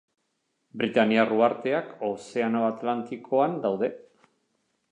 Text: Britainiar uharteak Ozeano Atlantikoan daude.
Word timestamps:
Britainiar 0.81 1.33
uharteak 1.35 1.91
Ozeano 2.09 2.63
Atlantikoan 2.69 3.55
daude. 3.67 3.91